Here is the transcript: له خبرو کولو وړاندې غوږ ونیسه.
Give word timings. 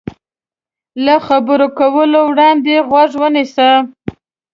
له 1.05 1.15
خبرو 1.27 1.67
کولو 1.79 2.19
وړاندې 2.31 2.73
غوږ 2.89 3.11
ونیسه. 3.21 3.69